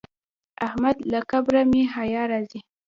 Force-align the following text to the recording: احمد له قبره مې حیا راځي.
احمد 0.67 0.97
له 1.11 1.19
قبره 1.31 1.61
مې 1.71 1.83
حیا 1.95 2.23
راځي. 2.31 2.59